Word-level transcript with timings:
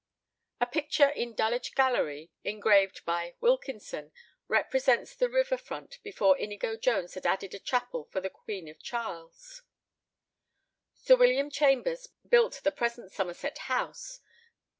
A 0.59 0.65
picture 0.65 1.09
in 1.09 1.35
Dulwich 1.35 1.75
Gallery 1.75 2.31
(engraved 2.43 3.05
by 3.05 3.35
Wilkinson) 3.39 4.11
represents 4.47 5.13
the 5.13 5.29
river 5.29 5.57
front 5.57 6.01
before 6.01 6.39
Inigo 6.39 6.75
Jones 6.75 7.13
had 7.13 7.27
added 7.27 7.53
a 7.53 7.59
chapel 7.59 8.05
for 8.05 8.19
the 8.19 8.31
queen 8.31 8.67
of 8.67 8.81
Charles 8.81 9.61
I. 10.95 10.99
Sir 11.01 11.15
William 11.17 11.51
Chambers 11.51 12.07
built 12.27 12.61
the 12.63 12.71
present 12.71 13.11
Somerset 13.11 13.59
House. 13.69 14.21